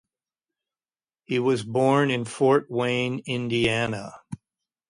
[1.25, 4.15] He was born in Fort Wayne, Indiana.